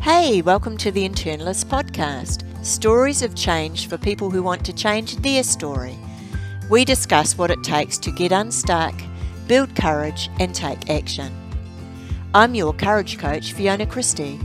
Hey, 0.00 0.42
welcome 0.42 0.76
to 0.78 0.92
the 0.92 1.06
Internalist 1.06 1.66
Podcast 1.66 2.44
stories 2.64 3.20
of 3.20 3.34
change 3.34 3.88
for 3.88 3.98
people 3.98 4.30
who 4.30 4.44
want 4.44 4.64
to 4.64 4.72
change 4.72 5.16
their 5.16 5.42
story. 5.42 5.98
We 6.70 6.84
discuss 6.84 7.36
what 7.36 7.50
it 7.50 7.64
takes 7.64 7.98
to 7.98 8.12
get 8.12 8.30
unstuck, 8.30 8.94
build 9.48 9.74
courage, 9.74 10.30
and 10.38 10.54
take 10.54 10.88
action. 10.88 11.34
I'm 12.32 12.54
your 12.54 12.72
courage 12.72 13.18
coach, 13.18 13.52
Fiona 13.52 13.86
Christie. 13.86 14.38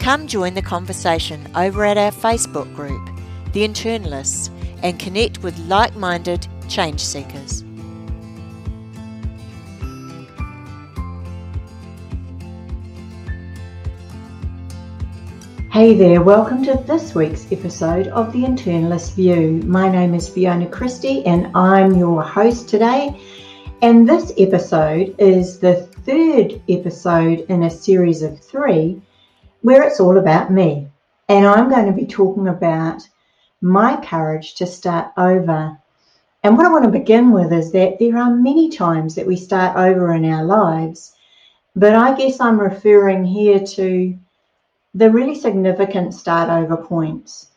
Come 0.00 0.26
join 0.26 0.52
the 0.52 0.62
conversation 0.62 1.48
over 1.56 1.82
at 1.84 1.96
our 1.96 2.12
Facebook 2.12 2.72
group, 2.76 3.04
The 3.52 3.66
Internalists, 3.66 4.50
and 4.82 4.98
connect 4.98 5.42
with 5.42 5.58
like 5.60 5.96
minded 5.96 6.46
change 6.68 7.00
seekers. 7.00 7.64
Hey 15.72 15.94
there, 15.94 16.20
welcome 16.20 16.64
to 16.64 16.82
this 16.84 17.14
week's 17.14 17.46
episode 17.52 18.08
of 18.08 18.32
The 18.32 18.42
Internalist 18.42 19.14
View. 19.14 19.62
My 19.64 19.88
name 19.88 20.14
is 20.16 20.28
Fiona 20.28 20.66
Christie 20.68 21.24
and 21.24 21.56
I'm 21.56 21.94
your 21.94 22.24
host 22.24 22.68
today. 22.68 23.20
And 23.80 24.06
this 24.06 24.32
episode 24.36 25.14
is 25.16 25.60
the 25.60 25.82
third 26.04 26.60
episode 26.68 27.46
in 27.48 27.62
a 27.62 27.70
series 27.70 28.22
of 28.22 28.40
three 28.40 29.00
where 29.60 29.84
it's 29.84 30.00
all 30.00 30.18
about 30.18 30.50
me. 30.50 30.88
And 31.28 31.46
I'm 31.46 31.70
going 31.70 31.86
to 31.86 31.92
be 31.92 32.04
talking 32.04 32.48
about 32.48 33.08
my 33.60 34.04
courage 34.04 34.56
to 34.56 34.66
start 34.66 35.12
over. 35.16 35.78
And 36.42 36.56
what 36.56 36.66
I 36.66 36.72
want 36.72 36.82
to 36.82 36.90
begin 36.90 37.30
with 37.30 37.52
is 37.52 37.70
that 37.70 38.00
there 38.00 38.18
are 38.18 38.34
many 38.34 38.70
times 38.70 39.14
that 39.14 39.26
we 39.26 39.36
start 39.36 39.76
over 39.76 40.12
in 40.14 40.24
our 40.24 40.44
lives, 40.44 41.14
but 41.76 41.94
I 41.94 42.16
guess 42.16 42.40
I'm 42.40 42.58
referring 42.58 43.24
here 43.24 43.60
to 43.60 44.18
the 44.94 45.10
really 45.10 45.34
significant 45.34 46.14
start 46.14 46.50
over 46.50 46.76
points. 46.76 47.48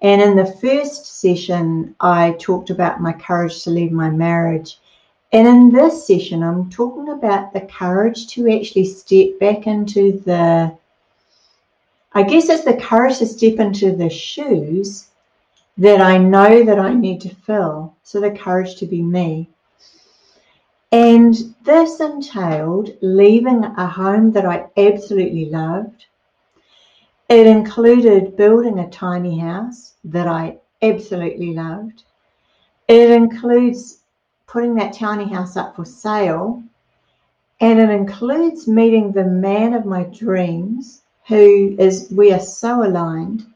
And 0.00 0.20
in 0.20 0.36
the 0.36 0.52
first 0.60 1.20
session, 1.20 1.94
I 2.00 2.32
talked 2.40 2.70
about 2.70 3.00
my 3.00 3.12
courage 3.12 3.62
to 3.62 3.70
leave 3.70 3.92
my 3.92 4.10
marriage. 4.10 4.80
And 5.32 5.46
in 5.46 5.70
this 5.70 6.06
session, 6.06 6.42
I'm 6.42 6.68
talking 6.70 7.10
about 7.10 7.52
the 7.52 7.60
courage 7.62 8.26
to 8.28 8.50
actually 8.52 8.86
step 8.86 9.38
back 9.38 9.66
into 9.66 10.20
the, 10.26 10.76
I 12.12 12.22
guess 12.24 12.48
it's 12.48 12.64
the 12.64 12.74
courage 12.74 13.18
to 13.18 13.26
step 13.26 13.60
into 13.60 13.94
the 13.94 14.10
shoes 14.10 15.06
that 15.78 16.00
I 16.00 16.18
know 16.18 16.64
that 16.64 16.80
I 16.80 16.92
need 16.92 17.20
to 17.22 17.34
fill. 17.34 17.94
So 18.02 18.20
the 18.20 18.32
courage 18.32 18.74
to 18.76 18.86
be 18.86 19.02
me. 19.02 19.48
And 20.90 21.54
this 21.62 22.00
entailed 22.00 22.90
leaving 23.00 23.64
a 23.64 23.86
home 23.86 24.32
that 24.32 24.44
I 24.44 24.66
absolutely 24.76 25.46
loved 25.46 26.06
it 27.32 27.46
included 27.46 28.36
building 28.36 28.78
a 28.78 28.90
tiny 28.90 29.38
house 29.38 29.94
that 30.04 30.28
I 30.28 30.58
absolutely 30.82 31.54
loved. 31.54 32.04
It 32.88 33.10
includes 33.10 34.00
putting 34.46 34.74
that 34.74 34.92
tiny 34.92 35.32
house 35.32 35.56
up 35.56 35.74
for 35.74 35.84
sale. 35.84 36.62
And 37.60 37.78
it 37.78 37.90
includes 37.90 38.68
meeting 38.68 39.12
the 39.12 39.24
man 39.24 39.72
of 39.72 39.86
my 39.86 40.02
dreams, 40.04 41.02
who 41.26 41.74
is, 41.78 42.08
we 42.10 42.32
are 42.32 42.40
so 42.40 42.84
aligned. 42.84 43.46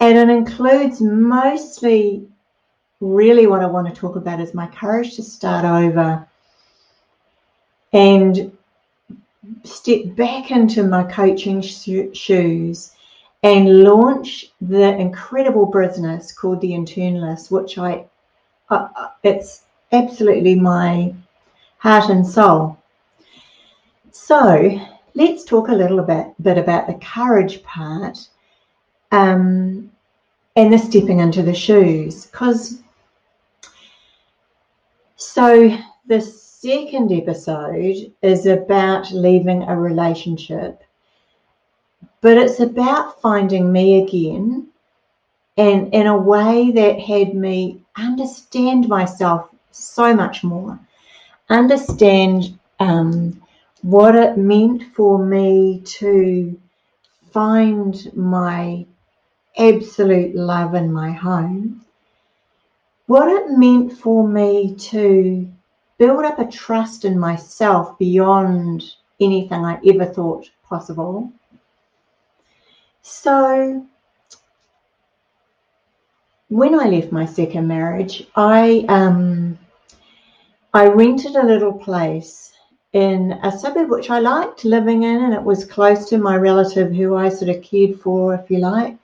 And 0.00 0.18
it 0.18 0.28
includes 0.28 1.00
mostly, 1.00 2.26
really, 3.00 3.46
what 3.46 3.62
I 3.62 3.66
want 3.66 3.86
to 3.88 3.94
talk 3.94 4.16
about 4.16 4.40
is 4.40 4.52
my 4.52 4.66
courage 4.66 5.14
to 5.16 5.22
start 5.22 5.64
over 5.64 6.26
and 7.94 8.53
step 9.64 10.00
back 10.16 10.50
into 10.50 10.82
my 10.82 11.04
coaching 11.04 11.60
shoes 11.60 12.92
and 13.42 13.82
launch 13.82 14.46
the 14.60 14.96
incredible 14.96 15.66
business 15.66 16.32
called 16.32 16.60
the 16.60 16.70
Internalist, 16.70 17.50
which 17.50 17.76
I, 17.76 18.06
uh, 18.70 18.88
uh, 18.96 19.08
it's 19.22 19.64
absolutely 19.92 20.54
my 20.54 21.14
heart 21.78 22.08
and 22.08 22.26
soul. 22.26 22.78
So 24.12 24.80
let's 25.14 25.44
talk 25.44 25.68
a 25.68 25.74
little 25.74 26.02
bit, 26.02 26.28
bit 26.40 26.56
about 26.56 26.86
the 26.86 26.94
courage 26.94 27.62
part 27.62 28.28
um, 29.12 29.90
and 30.56 30.72
the 30.72 30.78
stepping 30.78 31.20
into 31.20 31.42
the 31.42 31.54
shoes. 31.54 32.26
Because 32.26 32.82
so 35.16 35.76
this 36.06 36.43
second 36.64 37.12
episode 37.12 38.10
is 38.22 38.46
about 38.46 39.12
leaving 39.12 39.62
a 39.64 39.78
relationship, 39.78 40.82
but 42.22 42.38
it's 42.38 42.58
about 42.58 43.20
finding 43.20 43.70
me 43.70 44.02
again 44.02 44.66
and 45.58 45.92
in 45.92 46.06
a 46.06 46.16
way 46.16 46.70
that 46.70 46.98
had 46.98 47.34
me 47.34 47.82
understand 47.98 48.88
myself 48.88 49.50
so 49.72 50.14
much 50.14 50.42
more, 50.42 50.80
understand 51.50 52.58
um, 52.80 53.42
what 53.82 54.14
it 54.14 54.38
meant 54.38 54.84
for 54.94 55.18
me 55.22 55.82
to 55.84 56.58
find 57.30 58.10
my 58.16 58.86
absolute 59.58 60.34
love 60.34 60.74
in 60.74 60.90
my 60.90 61.12
home, 61.12 61.84
what 63.04 63.28
it 63.28 63.50
meant 63.50 63.92
for 63.98 64.26
me 64.26 64.74
to 64.76 65.46
build 66.04 66.24
up 66.26 66.38
a 66.38 66.46
trust 66.46 67.06
in 67.06 67.18
myself 67.18 67.98
beyond 67.98 68.84
anything 69.20 69.64
I 69.64 69.80
ever 69.86 70.04
thought 70.04 70.50
possible. 70.62 71.32
So, 73.00 73.86
when 76.50 76.78
I 76.78 76.88
left 76.88 77.10
my 77.10 77.24
second 77.24 77.66
marriage, 77.66 78.28
I 78.36 78.84
um, 78.88 79.58
I 80.74 80.88
rented 80.88 81.36
a 81.36 81.46
little 81.46 81.72
place 81.72 82.52
in 82.92 83.32
a 83.42 83.50
suburb 83.50 83.88
which 83.88 84.10
I 84.10 84.18
liked 84.18 84.66
living 84.66 85.04
in, 85.04 85.22
and 85.22 85.32
it 85.32 85.42
was 85.42 85.64
close 85.64 86.06
to 86.10 86.18
my 86.18 86.36
relative 86.36 86.92
who 86.92 87.16
I 87.16 87.30
sort 87.30 87.56
of 87.56 87.62
cared 87.62 87.98
for, 87.98 88.34
if 88.34 88.50
you 88.50 88.58
like. 88.58 88.94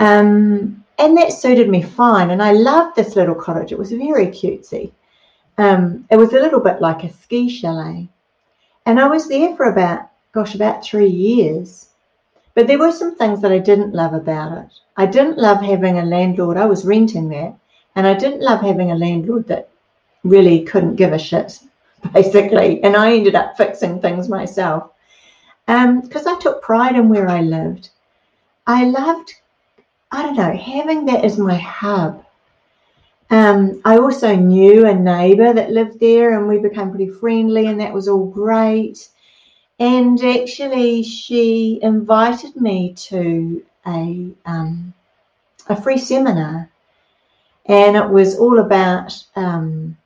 Um, 0.00 0.84
and 0.98 1.16
that 1.16 1.32
suited 1.32 1.70
me 1.70 1.80
fine. 1.80 2.30
And 2.30 2.42
I 2.42 2.52
loved 2.52 2.94
this 2.94 3.16
little 3.16 3.34
cottage. 3.34 3.72
It 3.72 3.78
was 3.78 3.92
very 3.92 4.26
cutesy. 4.26 4.92
Um, 5.60 6.06
it 6.10 6.16
was 6.16 6.32
a 6.32 6.40
little 6.40 6.60
bit 6.60 6.80
like 6.80 7.04
a 7.04 7.12
ski 7.12 7.50
chalet. 7.50 8.08
And 8.86 8.98
I 8.98 9.08
was 9.08 9.28
there 9.28 9.54
for 9.56 9.66
about, 9.66 10.08
gosh, 10.32 10.54
about 10.54 10.82
three 10.82 11.10
years. 11.10 11.90
But 12.54 12.66
there 12.66 12.78
were 12.78 12.92
some 12.92 13.14
things 13.14 13.42
that 13.42 13.52
I 13.52 13.58
didn't 13.58 13.94
love 13.94 14.14
about 14.14 14.56
it. 14.56 14.72
I 14.96 15.04
didn't 15.04 15.36
love 15.36 15.60
having 15.60 15.98
a 15.98 16.04
landlord, 16.06 16.56
I 16.56 16.64
was 16.64 16.86
renting 16.86 17.28
that, 17.28 17.54
and 17.94 18.06
I 18.06 18.14
didn't 18.14 18.40
love 18.40 18.62
having 18.62 18.90
a 18.90 18.96
landlord 18.96 19.48
that 19.48 19.68
really 20.24 20.64
couldn't 20.64 20.96
give 20.96 21.12
a 21.12 21.18
shit, 21.18 21.60
basically. 22.14 22.82
And 22.82 22.96
I 22.96 23.12
ended 23.12 23.34
up 23.34 23.58
fixing 23.58 24.00
things 24.00 24.30
myself 24.30 24.90
because 25.66 26.26
um, 26.26 26.36
I 26.36 26.40
took 26.40 26.62
pride 26.62 26.96
in 26.96 27.10
where 27.10 27.28
I 27.28 27.42
lived. 27.42 27.90
I 28.66 28.84
loved, 28.84 29.34
I 30.10 30.22
don't 30.22 30.36
know, 30.36 30.56
having 30.56 31.04
that 31.04 31.22
as 31.22 31.36
my 31.36 31.56
hub. 31.56 32.24
Um, 33.30 33.80
I 33.84 33.96
also 33.96 34.34
knew 34.34 34.86
a 34.86 34.94
neighbour 34.94 35.52
that 35.52 35.70
lived 35.70 36.00
there, 36.00 36.36
and 36.36 36.48
we 36.48 36.58
became 36.58 36.90
pretty 36.90 37.08
friendly, 37.08 37.66
and 37.66 37.80
that 37.80 37.92
was 37.92 38.08
all 38.08 38.26
great. 38.26 39.08
And 39.78 40.22
actually, 40.22 41.04
she 41.04 41.78
invited 41.82 42.56
me 42.56 42.92
to 42.94 43.64
a 43.86 44.30
um, 44.44 44.92
a 45.68 45.80
free 45.80 45.96
seminar, 45.96 46.68
and 47.66 47.96
it 47.96 48.10
was 48.10 48.36
all 48.36 48.58
about 48.58 49.12
um, 49.36 49.96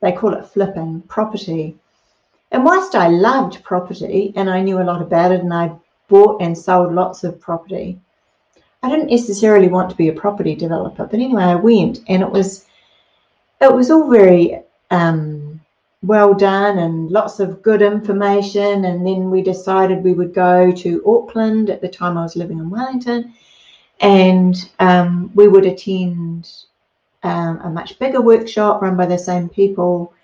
they 0.00 0.12
call 0.12 0.34
it 0.34 0.46
flipping 0.46 1.02
property. 1.02 1.76
And 2.52 2.64
whilst 2.64 2.94
I 2.94 3.08
loved 3.08 3.62
property 3.62 4.32
and 4.36 4.48
I 4.48 4.60
knew 4.60 4.80
a 4.80 4.84
lot 4.84 5.02
about 5.02 5.32
it, 5.32 5.40
and 5.40 5.52
I 5.52 5.72
bought 6.08 6.40
and 6.40 6.56
sold 6.56 6.94
lots 6.94 7.24
of 7.24 7.40
property, 7.40 7.98
I 8.82 8.88
didn't 8.88 9.10
necessarily 9.10 9.68
want 9.68 9.90
to 9.90 9.96
be 9.96 10.08
a 10.08 10.12
property 10.12 10.54
developer, 10.54 11.04
but 11.04 11.14
anyway, 11.14 11.44
I 11.44 11.54
went, 11.54 12.00
and 12.08 12.22
it 12.22 12.30
was 12.30 12.66
it 13.60 13.72
was 13.72 13.90
all 13.90 14.10
very 14.10 14.62
um, 14.90 15.60
well 16.02 16.32
done 16.32 16.78
and 16.78 17.10
lots 17.10 17.40
of 17.40 17.62
good 17.62 17.82
information. 17.82 18.86
And 18.86 19.06
then 19.06 19.30
we 19.30 19.42
decided 19.42 20.02
we 20.02 20.14
would 20.14 20.32
go 20.32 20.72
to 20.72 21.02
Auckland. 21.06 21.68
At 21.68 21.82
the 21.82 21.88
time, 21.88 22.16
I 22.16 22.22
was 22.22 22.36
living 22.36 22.58
in 22.58 22.70
Wellington, 22.70 23.34
and 24.00 24.56
um, 24.78 25.30
we 25.34 25.46
would 25.46 25.66
attend 25.66 26.50
um, 27.22 27.60
a 27.62 27.68
much 27.68 27.98
bigger 27.98 28.22
workshop 28.22 28.80
run 28.80 28.96
by 28.96 29.06
the 29.06 29.18
same 29.18 29.48
people. 29.50 30.14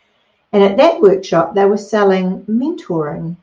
And 0.52 0.62
at 0.62 0.79
that 0.79 1.00
workshop, 1.00 1.55
they 1.55 1.67
were 1.67 1.76
selling 1.76 2.43
mentoring. 2.44 3.37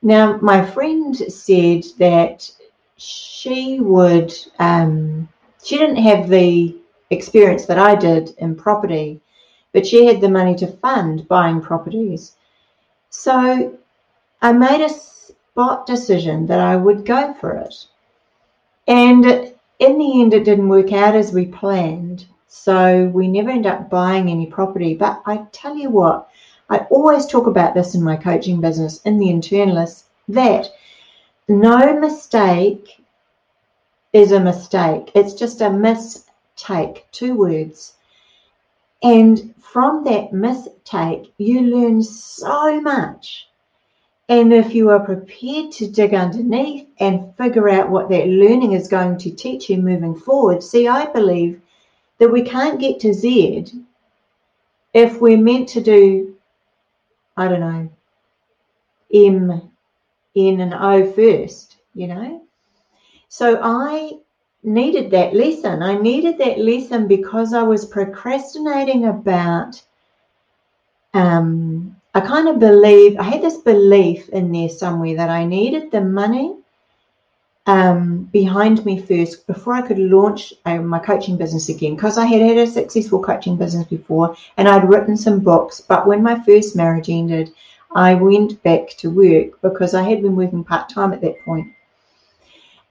Now, 0.00 0.38
my 0.38 0.64
friend 0.64 1.14
said 1.14 1.84
that 1.98 2.50
she 3.00 3.80
would, 3.80 4.32
um, 4.58 5.28
she 5.64 5.78
didn't 5.78 5.96
have 5.96 6.28
the 6.28 6.76
experience 7.10 7.66
that 7.66 7.78
I 7.78 7.94
did 7.94 8.30
in 8.38 8.54
property, 8.54 9.20
but 9.72 9.86
she 9.86 10.06
had 10.06 10.20
the 10.20 10.28
money 10.28 10.54
to 10.56 10.66
fund 10.66 11.26
buying 11.26 11.60
properties. 11.60 12.36
So 13.08 13.78
I 14.42 14.52
made 14.52 14.80
a, 14.82 14.90
spot 15.60 15.84
decision 15.84 16.46
that 16.46 16.60
I 16.60 16.76
would 16.76 17.04
go 17.04 17.34
for 17.34 17.54
it. 17.56 17.74
And 18.86 19.24
in 19.78 19.98
the 19.98 20.20
end, 20.22 20.32
it 20.32 20.44
didn't 20.44 20.68
work 20.68 20.92
out 20.92 21.14
as 21.14 21.32
we 21.32 21.46
planned. 21.46 22.26
So 22.46 23.08
we 23.08 23.28
never 23.28 23.50
end 23.50 23.66
up 23.66 23.90
buying 23.90 24.30
any 24.30 24.46
property. 24.46 24.94
But 24.94 25.22
I 25.26 25.44
tell 25.52 25.76
you 25.76 25.90
what, 25.90 26.28
I 26.68 26.78
always 26.90 27.26
talk 27.26 27.46
about 27.46 27.74
this 27.74 27.94
in 27.94 28.02
my 28.02 28.16
coaching 28.16 28.60
business, 28.60 29.02
in 29.02 29.18
the 29.18 29.26
internalist, 29.26 30.04
that 30.28 30.68
no 31.50 31.98
mistake 31.98 33.02
is 34.12 34.32
a 34.32 34.40
mistake. 34.40 35.10
It's 35.14 35.34
just 35.34 35.60
a 35.60 35.70
mistake, 35.70 37.06
two 37.10 37.34
words. 37.34 37.94
And 39.02 39.54
from 39.58 40.04
that 40.04 40.32
mistake, 40.32 41.32
you 41.38 41.62
learn 41.62 42.02
so 42.02 42.80
much. 42.80 43.48
And 44.28 44.52
if 44.52 44.74
you 44.74 44.90
are 44.90 45.00
prepared 45.00 45.72
to 45.72 45.90
dig 45.90 46.14
underneath 46.14 46.86
and 47.00 47.34
figure 47.36 47.68
out 47.68 47.90
what 47.90 48.08
that 48.10 48.28
learning 48.28 48.72
is 48.72 48.86
going 48.86 49.18
to 49.18 49.30
teach 49.30 49.68
you 49.68 49.78
moving 49.78 50.14
forward, 50.14 50.62
see, 50.62 50.86
I 50.86 51.06
believe 51.06 51.60
that 52.18 52.30
we 52.30 52.42
can't 52.42 52.78
get 52.78 53.00
to 53.00 53.12
Z 53.12 53.72
if 54.94 55.20
we're 55.20 55.36
meant 55.36 55.68
to 55.70 55.80
do, 55.80 56.36
I 57.36 57.48
don't 57.48 57.60
know, 57.60 57.90
M, 59.12 59.69
N, 60.36 60.60
an 60.60 60.74
O 60.74 61.10
first, 61.12 61.76
you 61.94 62.06
know? 62.06 62.42
So 63.28 63.60
I 63.62 64.18
needed 64.62 65.10
that 65.10 65.34
lesson. 65.34 65.82
I 65.82 65.96
needed 65.96 66.38
that 66.38 66.58
lesson 66.58 67.08
because 67.08 67.54
I 67.54 67.62
was 67.62 67.84
procrastinating 67.84 69.06
about 69.06 69.82
um, 71.14 71.96
I 72.14 72.20
kind 72.20 72.48
of 72.48 72.58
believe 72.58 73.18
I 73.18 73.22
had 73.22 73.42
this 73.42 73.58
belief 73.58 74.28
in 74.30 74.50
there 74.52 74.68
somewhere 74.68 75.16
that 75.16 75.30
I 75.30 75.44
needed 75.44 75.90
the 75.90 76.00
money 76.00 76.56
um, 77.66 78.24
behind 78.32 78.84
me 78.84 79.00
first 79.00 79.46
before 79.46 79.74
I 79.74 79.82
could 79.82 79.98
launch 79.98 80.52
uh, 80.64 80.78
my 80.78 80.98
coaching 80.98 81.36
business 81.36 81.68
again 81.68 81.94
because 81.94 82.18
I 82.18 82.26
had 82.26 82.40
had 82.40 82.58
a 82.58 82.66
successful 82.66 83.22
coaching 83.22 83.56
business 83.56 83.86
before 83.86 84.36
and 84.56 84.66
I'd 84.68 84.88
written 84.88 85.16
some 85.16 85.40
books. 85.40 85.80
But 85.80 86.06
when 86.06 86.22
my 86.22 86.42
first 86.42 86.74
marriage 86.74 87.08
ended, 87.08 87.52
I 87.94 88.14
went 88.14 88.62
back 88.62 88.90
to 88.98 89.10
work 89.10 89.60
because 89.62 89.94
I 89.94 90.02
had 90.02 90.22
been 90.22 90.36
working 90.36 90.64
part 90.64 90.88
time 90.88 91.12
at 91.12 91.20
that 91.22 91.40
point. 91.44 91.72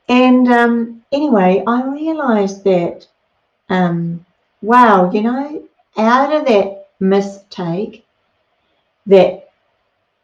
And 0.10 0.52
um, 0.52 1.04
anyway, 1.12 1.64
I 1.66 1.84
realized 1.84 2.64
that, 2.64 3.08
um, 3.70 4.26
wow, 4.62 5.12
you 5.12 5.22
know, 5.22 5.64
out 5.98 6.34
of 6.34 6.46
that 6.48 6.88
mistake, 7.00 8.06
that 9.06 9.50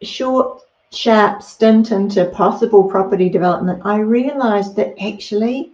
short, 0.01 0.63
sharp 0.91 1.41
stint 1.41 1.91
into 1.91 2.25
possible 2.25 2.83
property 2.83 3.29
development, 3.29 3.81
I 3.85 3.97
realized 3.97 4.75
that 4.75 4.95
actually 5.01 5.71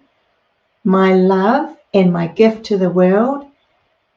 my 0.84 1.14
love 1.16 1.78
and 1.94 2.12
my 2.12 2.28
gift 2.28 2.66
to 2.66 2.78
the 2.78 2.90
world 2.90 3.46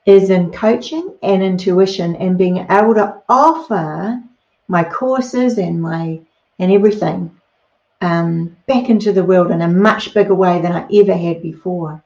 is 0.07 0.31
in 0.31 0.51
coaching 0.51 1.15
and 1.23 1.43
intuition 1.43 2.17
and 2.17 2.37
being 2.37 2.59
able 2.71 2.95
to 2.95 3.23
offer 3.29 4.23
my 4.69 4.85
courses 4.85 5.59
and 5.59 5.81
my 5.81 6.21
and 6.59 6.73
everything 6.73 7.31
um, 8.01 8.57
back 8.67 8.89
into 8.89 9.13
the 9.13 9.25
world 9.25 9.51
in 9.51 9.63
a 9.63 9.69
much 9.69 10.15
bigger 10.15 10.35
way 10.35 10.61
than 10.61 10.73
I 10.73 10.87
ever 10.95 11.15
had 11.15 11.43
before. 11.43 12.03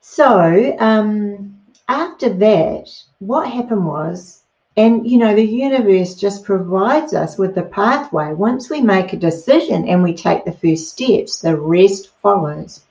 So 0.00 0.76
um, 0.78 1.60
after 1.88 2.30
that, 2.30 2.88
what 3.18 3.50
happened 3.50 3.86
was 3.86 4.42
and, 4.78 5.10
you 5.10 5.16
know, 5.16 5.34
the 5.34 5.44
universe 5.44 6.14
just 6.14 6.44
provides 6.44 7.14
us 7.14 7.38
with 7.38 7.54
the 7.54 7.62
pathway. 7.62 8.34
Once 8.34 8.68
we 8.68 8.82
make 8.82 9.14
a 9.14 9.16
decision 9.16 9.88
and 9.88 10.02
we 10.02 10.12
take 10.12 10.44
the 10.44 10.52
first 10.52 10.90
steps, 10.90 11.38
the 11.38 11.56
rest 11.56 12.10
follows. 12.20 12.82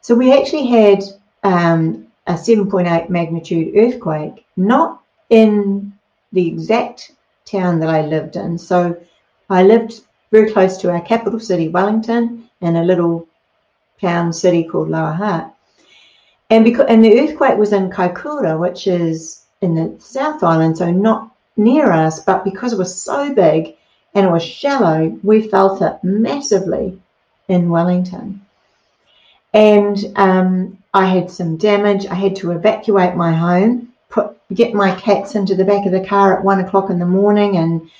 So 0.00 0.14
we 0.14 0.32
actually 0.32 0.66
had 0.68 1.02
um, 1.42 2.06
a 2.28 2.34
7.8 2.34 3.08
magnitude 3.08 3.76
earthquake, 3.76 4.46
not 4.56 5.02
in 5.28 5.92
the 6.30 6.46
exact 6.46 7.10
town 7.44 7.80
that 7.80 7.88
I 7.88 8.02
lived 8.02 8.36
in. 8.36 8.58
So 8.58 8.96
I 9.50 9.62
lived 9.62 10.00
very 10.30 10.50
close 10.50 10.78
to 10.78 10.90
our 10.90 11.00
capital 11.00 11.40
city, 11.40 11.68
Wellington, 11.68 12.48
and 12.60 12.76
a 12.76 12.84
little 12.84 13.28
town 14.00 14.32
city 14.32 14.64
called 14.64 14.90
Lower 14.90 15.12
Hutt. 15.12 15.54
And 16.50 16.64
because 16.64 16.86
and 16.88 17.04
the 17.04 17.20
earthquake 17.20 17.58
was 17.58 17.72
in 17.72 17.90
Kaikoura, 17.90 18.58
which 18.58 18.86
is 18.86 19.42
in 19.60 19.74
the 19.74 19.94
South 20.00 20.42
Island, 20.42 20.78
so 20.78 20.90
not 20.90 21.30
near 21.56 21.90
us, 21.90 22.20
but 22.20 22.44
because 22.44 22.72
it 22.72 22.78
was 22.78 23.02
so 23.02 23.32
big 23.32 23.76
and 24.14 24.26
it 24.26 24.30
was 24.30 24.42
shallow, 24.42 25.18
we 25.22 25.48
felt 25.48 25.80
it 25.80 25.98
massively 26.02 27.00
in 27.48 27.70
Wellington. 27.70 28.44
And 29.54 30.12
um, 30.16 30.78
I 30.94 31.06
had 31.06 31.30
some 31.30 31.56
damage. 31.56 32.06
I 32.06 32.14
had 32.14 32.36
to 32.36 32.52
evacuate 32.52 33.14
my 33.14 33.32
home, 33.32 33.91
get 34.54 34.74
my 34.74 34.94
cats 34.94 35.34
into 35.34 35.54
the 35.54 35.64
back 35.64 35.86
of 35.86 35.92
the 35.92 36.04
car 36.04 36.36
at 36.36 36.44
one 36.44 36.60
o'clock 36.60 36.90
in 36.90 36.98
the 36.98 37.06
morning, 37.06 37.56
and 37.56 37.90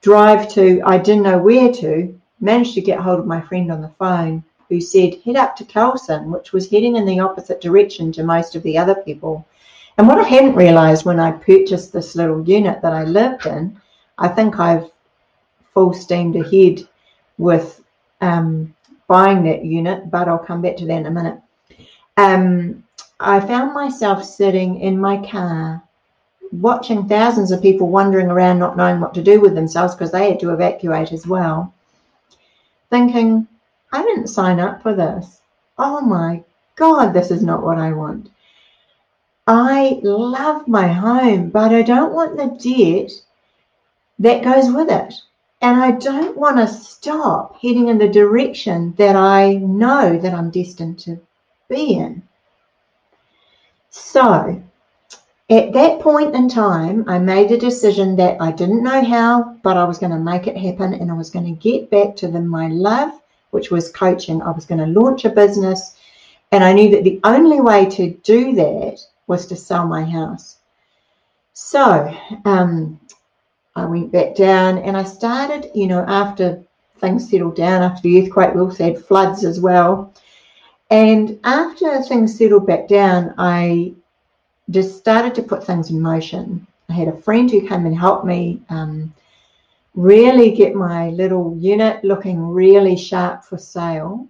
drive 0.00 0.48
to. 0.54 0.82
I 0.84 0.98
didn't 0.98 1.24
know 1.24 1.38
where 1.38 1.72
to. 1.72 2.18
Managed 2.40 2.74
to 2.74 2.80
get 2.80 2.98
hold 2.98 3.20
of 3.20 3.26
my 3.26 3.40
friend 3.40 3.70
on 3.70 3.82
the 3.82 3.92
phone, 3.98 4.42
who 4.68 4.80
said 4.80 5.20
head 5.24 5.36
up 5.36 5.54
to 5.56 5.64
Carlson, 5.64 6.30
which 6.30 6.52
was 6.52 6.68
heading 6.68 6.96
in 6.96 7.06
the 7.06 7.20
opposite 7.20 7.60
direction 7.60 8.10
to 8.12 8.24
most 8.24 8.56
of 8.56 8.62
the 8.62 8.76
other 8.76 8.96
people. 8.96 9.46
And 9.98 10.08
what 10.08 10.18
I 10.18 10.24
hadn't 10.24 10.54
realised 10.54 11.04
when 11.04 11.20
I 11.20 11.32
purchased 11.32 11.92
this 11.92 12.16
little 12.16 12.42
unit 12.48 12.80
that 12.82 12.92
I 12.92 13.04
lived 13.04 13.46
in, 13.46 13.80
I 14.18 14.28
think 14.28 14.58
I've 14.58 14.90
full 15.74 15.92
steamed 15.92 16.36
ahead 16.36 16.86
with 17.38 17.82
um, 18.20 18.74
buying 19.06 19.42
that 19.44 19.64
unit, 19.64 20.10
but 20.10 20.28
I'll 20.28 20.38
come 20.38 20.62
back 20.62 20.76
to 20.78 20.86
that 20.86 21.00
in 21.00 21.06
a 21.06 21.10
minute. 21.10 21.40
Um, 22.16 22.84
I 23.20 23.40
found 23.40 23.74
myself 23.74 24.24
sitting 24.24 24.80
in 24.80 24.98
my 24.98 25.24
car 25.28 25.82
watching 26.52 27.08
thousands 27.08 27.50
of 27.50 27.62
people 27.62 27.88
wandering 27.88 28.28
around 28.28 28.58
not 28.58 28.76
knowing 28.76 29.00
what 29.00 29.14
to 29.14 29.22
do 29.22 29.40
with 29.40 29.54
themselves 29.54 29.94
because 29.94 30.12
they 30.12 30.30
had 30.30 30.40
to 30.40 30.50
evacuate 30.52 31.12
as 31.12 31.26
well, 31.26 31.72
thinking, 32.90 33.48
I 33.92 34.02
didn't 34.02 34.28
sign 34.28 34.60
up 34.60 34.82
for 34.82 34.94
this. 34.94 35.40
Oh 35.78 36.00
my 36.00 36.44
God, 36.76 37.12
this 37.12 37.30
is 37.30 37.42
not 37.42 37.62
what 37.62 37.78
I 37.78 37.92
want. 37.92 38.30
I 39.46 40.00
love 40.02 40.68
my 40.68 40.86
home, 40.86 41.50
but 41.50 41.74
I 41.74 41.82
don't 41.82 42.12
want 42.12 42.36
the 42.36 42.46
debt 42.46 43.10
that 44.18 44.44
goes 44.44 44.72
with 44.72 44.90
it. 44.90 45.14
And 45.60 45.80
I 45.80 45.92
don't 45.92 46.36
want 46.36 46.56
to 46.56 46.66
stop 46.66 47.60
heading 47.60 47.88
in 47.88 47.98
the 47.98 48.08
direction 48.08 48.94
that 48.98 49.16
I 49.16 49.54
know 49.54 50.18
that 50.18 50.34
I'm 50.34 50.50
destined 50.50 50.98
to 51.00 51.20
be 51.68 51.94
in. 51.94 52.22
So, 53.90 54.62
at 55.52 55.72
that 55.74 56.00
point 56.00 56.34
in 56.34 56.48
time, 56.48 57.04
I 57.06 57.18
made 57.18 57.52
a 57.52 57.58
decision 57.58 58.16
that 58.16 58.40
I 58.40 58.52
didn't 58.52 58.82
know 58.82 59.04
how, 59.04 59.56
but 59.62 59.76
I 59.76 59.84
was 59.84 59.98
going 59.98 60.12
to 60.12 60.18
make 60.18 60.46
it 60.46 60.56
happen 60.56 60.94
and 60.94 61.10
I 61.10 61.14
was 61.14 61.28
going 61.28 61.44
to 61.44 61.60
get 61.60 61.90
back 61.90 62.16
to 62.16 62.28
the, 62.28 62.40
my 62.40 62.68
love, 62.68 63.20
which 63.50 63.70
was 63.70 63.92
coaching. 63.92 64.40
I 64.40 64.50
was 64.50 64.64
going 64.64 64.80
to 64.80 64.98
launch 65.00 65.26
a 65.26 65.30
business. 65.30 65.94
And 66.52 66.64
I 66.64 66.72
knew 66.72 66.90
that 66.92 67.04
the 67.04 67.20
only 67.24 67.60
way 67.60 67.84
to 67.90 68.14
do 68.22 68.54
that 68.54 68.98
was 69.26 69.46
to 69.46 69.56
sell 69.56 69.86
my 69.86 70.04
house. 70.04 70.56
So 71.52 72.14
um, 72.46 72.98
I 73.76 73.84
went 73.84 74.10
back 74.10 74.34
down 74.34 74.78
and 74.78 74.96
I 74.96 75.04
started, 75.04 75.70
you 75.74 75.86
know, 75.86 76.04
after 76.08 76.62
things 76.98 77.28
settled 77.28 77.56
down, 77.56 77.82
after 77.82 78.02
the 78.02 78.22
earthquake, 78.22 78.54
we 78.54 78.60
also 78.62 78.84
had 78.84 79.04
floods 79.04 79.44
as 79.44 79.60
well. 79.60 80.14
And 80.90 81.38
after 81.44 82.00
things 82.02 82.38
settled 82.38 82.66
back 82.66 82.88
down, 82.88 83.34
I 83.36 83.94
just 84.70 84.98
started 84.98 85.34
to 85.34 85.42
put 85.42 85.64
things 85.64 85.90
in 85.90 86.00
motion. 86.00 86.66
I 86.88 86.94
had 86.94 87.08
a 87.08 87.22
friend 87.22 87.50
who 87.50 87.66
came 87.66 87.86
and 87.86 87.98
helped 87.98 88.24
me 88.24 88.60
um, 88.68 89.12
really 89.94 90.52
get 90.52 90.74
my 90.74 91.10
little 91.10 91.56
unit 91.58 92.02
looking 92.04 92.40
really 92.40 92.96
sharp 92.96 93.44
for 93.44 93.58
sale. 93.58 94.26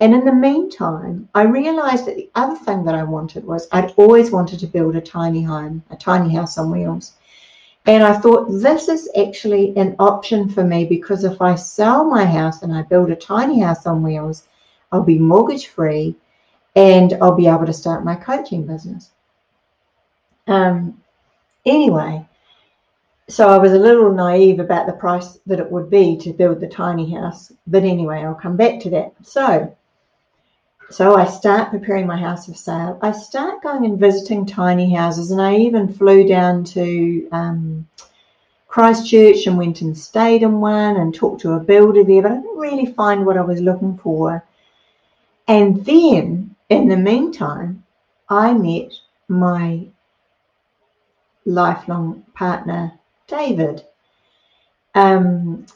And 0.00 0.12
in 0.12 0.24
the 0.24 0.34
meantime, 0.34 1.28
I 1.34 1.42
realized 1.42 2.06
that 2.06 2.16
the 2.16 2.30
other 2.34 2.56
thing 2.56 2.84
that 2.84 2.94
I 2.94 3.04
wanted 3.04 3.44
was 3.44 3.68
I'd 3.72 3.94
always 3.96 4.30
wanted 4.30 4.58
to 4.60 4.66
build 4.66 4.96
a 4.96 5.00
tiny 5.00 5.42
home, 5.42 5.82
a 5.90 5.96
tiny 5.96 6.34
house 6.34 6.58
on 6.58 6.70
wheels. 6.70 7.14
And 7.86 8.02
I 8.02 8.14
thought 8.18 8.50
this 8.50 8.88
is 8.88 9.10
actually 9.18 9.76
an 9.76 9.94
option 9.98 10.48
for 10.48 10.64
me 10.64 10.84
because 10.84 11.24
if 11.24 11.40
I 11.42 11.54
sell 11.54 12.04
my 12.04 12.24
house 12.24 12.62
and 12.62 12.72
I 12.72 12.82
build 12.82 13.10
a 13.10 13.16
tiny 13.16 13.60
house 13.60 13.86
on 13.86 14.02
wheels, 14.02 14.44
I'll 14.90 15.02
be 15.02 15.18
mortgage 15.18 15.68
free 15.68 16.16
and 16.76 17.12
I'll 17.20 17.36
be 17.36 17.46
able 17.46 17.66
to 17.66 17.72
start 17.72 18.04
my 18.04 18.14
coaching 18.14 18.66
business. 18.66 19.10
Um, 20.46 21.02
anyway, 21.64 22.26
so 23.28 23.48
I 23.48 23.58
was 23.58 23.72
a 23.72 23.78
little 23.78 24.12
naive 24.12 24.60
about 24.60 24.86
the 24.86 24.92
price 24.92 25.38
that 25.46 25.60
it 25.60 25.70
would 25.70 25.90
be 25.90 26.16
to 26.18 26.32
build 26.32 26.60
the 26.60 26.68
tiny 26.68 27.12
house. 27.12 27.52
But 27.66 27.84
anyway, 27.84 28.22
I'll 28.22 28.34
come 28.34 28.56
back 28.56 28.80
to 28.80 28.90
that. 28.90 29.14
So 29.22 29.74
so 30.90 31.16
I 31.16 31.24
start 31.24 31.70
preparing 31.70 32.06
my 32.06 32.16
house 32.16 32.46
for 32.46 32.54
sale. 32.54 32.98
I 33.02 33.12
start 33.12 33.62
going 33.62 33.84
and 33.84 33.98
visiting 33.98 34.44
tiny 34.46 34.94
houses, 34.94 35.30
and 35.30 35.40
I 35.40 35.56
even 35.56 35.92
flew 35.92 36.26
down 36.26 36.62
to 36.64 37.28
um, 37.32 37.88
Christchurch 38.68 39.46
and 39.46 39.56
went 39.56 39.80
and 39.80 39.96
stayed 39.96 40.42
in 40.42 40.60
one 40.60 40.96
and 40.96 41.14
talked 41.14 41.40
to 41.40 41.54
a 41.54 41.60
builder 41.60 42.04
there, 42.04 42.22
but 42.22 42.32
I 42.32 42.36
didn't 42.36 42.58
really 42.58 42.86
find 42.86 43.24
what 43.24 43.38
I 43.38 43.40
was 43.40 43.60
looking 43.60 43.96
for. 43.96 44.44
And 45.48 45.84
then, 45.84 46.54
in 46.68 46.88
the 46.88 46.96
meantime, 46.96 47.82
I 48.28 48.52
met 48.52 48.92
my 49.26 49.86
lifelong 51.44 52.24
partner, 52.34 52.92
David. 53.26 53.84
Um, 54.94 55.66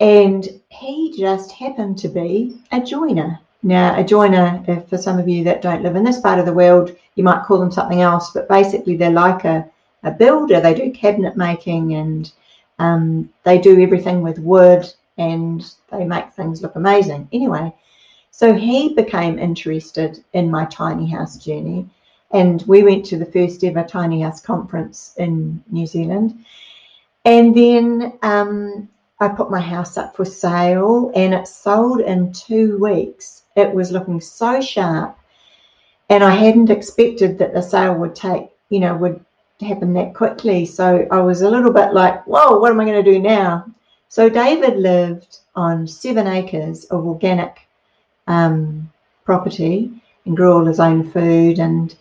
and 0.00 0.48
he 0.68 1.14
just 1.18 1.52
happened 1.52 1.98
to 1.98 2.08
be 2.08 2.58
a 2.72 2.80
joiner. 2.80 3.38
Now, 3.62 3.98
a 3.98 4.04
joiner, 4.04 4.64
for 4.88 4.96
some 4.96 5.18
of 5.18 5.28
you 5.28 5.44
that 5.44 5.60
don't 5.60 5.82
live 5.82 5.96
in 5.96 6.04
this 6.04 6.20
part 6.20 6.38
of 6.38 6.46
the 6.46 6.52
world, 6.52 6.96
you 7.14 7.24
might 7.24 7.44
call 7.44 7.58
them 7.58 7.70
something 7.70 8.00
else, 8.00 8.30
but 8.30 8.48
basically 8.48 8.96
they're 8.96 9.10
like 9.10 9.44
a, 9.44 9.68
a 10.02 10.10
builder. 10.10 10.60
They 10.60 10.72
do 10.72 10.90
cabinet 10.90 11.36
making 11.36 11.94
and 11.94 12.32
um, 12.78 13.28
they 13.44 13.58
do 13.58 13.82
everything 13.82 14.22
with 14.22 14.38
wood 14.38 14.90
and 15.18 15.70
they 15.92 16.04
make 16.04 16.32
things 16.32 16.62
look 16.62 16.76
amazing. 16.76 17.28
Anyway, 17.32 17.74
so 18.30 18.54
he 18.54 18.94
became 18.94 19.38
interested 19.38 20.24
in 20.32 20.50
my 20.50 20.64
tiny 20.66 21.06
house 21.10 21.36
journey. 21.36 21.86
And 22.32 22.62
we 22.66 22.82
went 22.82 23.04
to 23.06 23.18
the 23.18 23.26
first 23.26 23.64
ever 23.64 23.82
tiny 23.82 24.22
house 24.22 24.40
conference 24.40 25.14
in 25.16 25.62
New 25.70 25.86
Zealand. 25.86 26.44
And 27.24 27.54
then 27.54 28.18
um, 28.22 28.88
I 29.20 29.28
put 29.28 29.50
my 29.50 29.60
house 29.60 29.96
up 29.96 30.16
for 30.16 30.24
sale 30.24 31.12
and 31.14 31.34
it 31.34 31.46
sold 31.48 32.00
in 32.00 32.32
two 32.32 32.78
weeks. 32.78 33.42
It 33.56 33.72
was 33.74 33.90
looking 33.90 34.20
so 34.20 34.60
sharp. 34.60 35.16
And 36.08 36.24
I 36.24 36.30
hadn't 36.30 36.70
expected 36.70 37.38
that 37.38 37.52
the 37.52 37.62
sale 37.62 37.94
would 37.94 38.14
take, 38.14 38.48
you 38.68 38.80
know, 38.80 38.96
would 38.96 39.24
happen 39.60 39.92
that 39.94 40.14
quickly. 40.14 40.66
So 40.66 41.06
I 41.10 41.20
was 41.20 41.42
a 41.42 41.50
little 41.50 41.72
bit 41.72 41.92
like, 41.92 42.26
whoa, 42.26 42.58
what 42.58 42.72
am 42.72 42.80
I 42.80 42.84
going 42.84 43.04
to 43.04 43.12
do 43.12 43.20
now? 43.20 43.66
So 44.08 44.28
David 44.28 44.76
lived 44.76 45.38
on 45.54 45.86
seven 45.86 46.26
acres 46.26 46.84
of 46.86 47.06
organic 47.06 47.60
um, 48.26 48.90
property 49.24 49.92
and 50.24 50.36
grew 50.36 50.52
all 50.52 50.64
his 50.64 50.80
own 50.80 51.08
food. 51.10 51.58
And 51.58 51.94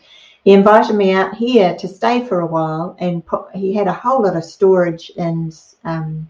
he 0.44 0.54
invited 0.54 0.96
me 0.96 1.12
out 1.12 1.36
here 1.36 1.76
to 1.76 1.88
stay 1.88 2.26
for 2.26 2.40
a 2.40 2.46
while. 2.46 2.96
And 3.00 3.26
put, 3.26 3.48
he 3.54 3.74
had 3.74 3.88
a 3.88 3.94
whole 3.94 4.24
lot 4.24 4.36
of 4.36 4.44
storage 4.44 5.12
and 5.18 5.58
um, 5.84 6.30